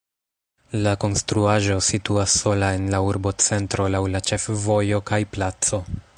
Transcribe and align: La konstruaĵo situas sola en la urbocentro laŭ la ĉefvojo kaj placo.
La 0.85 0.93
konstruaĵo 1.03 1.75
situas 1.87 2.33
sola 2.45 2.71
en 2.79 2.89
la 2.95 3.03
urbocentro 3.11 3.87
laŭ 3.97 4.03
la 4.17 4.27
ĉefvojo 4.31 5.05
kaj 5.13 5.23
placo. 5.37 5.85